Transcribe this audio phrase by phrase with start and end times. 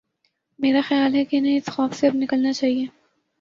[0.59, 2.85] میرا خیال ہے کہ انہیں اس خوف سے اب نکلنا چاہیے۔